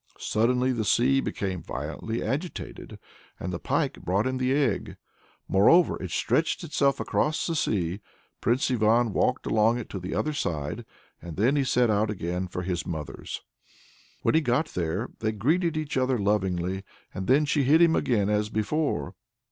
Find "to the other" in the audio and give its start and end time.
9.91-10.33